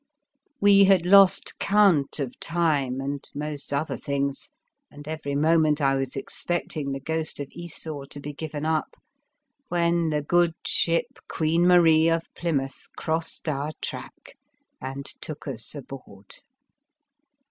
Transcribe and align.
We 0.59 0.85
had 0.85 1.05
lost 1.05 1.59
count 1.59 2.19
of 2.19 2.39
time 2.39 2.99
and 2.99 3.23
most 3.35 3.71
other 3.71 3.97
things, 3.97 4.49
and 4.89 5.07
every 5.07 5.35
moment 5.35 5.79
I 5.79 5.93
was 5.95 6.15
expecting 6.15 6.91
the 6.91 6.99
ghost 6.99 7.39
of 7.39 7.49
Esau 7.51 8.05
to 8.05 8.19
be 8.19 8.33
given 8.33 8.65
up, 8.65 8.95
when 9.67 10.09
the 10.09 10.23
good 10.23 10.55
ship 10.65 11.19
Queen 11.27 11.67
Marie 11.67 12.09
of 12.09 12.23
Plymouth 12.33 12.87
crossed 12.97 13.47
our 13.47 13.73
track 13.79 14.39
and 14.81 15.05
took 15.05 15.47
us 15.47 15.75
aboard. 15.75 16.33